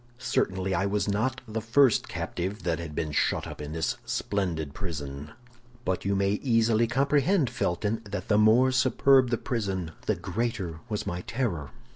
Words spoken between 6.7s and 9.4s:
comprehend, Felton, that the more superb the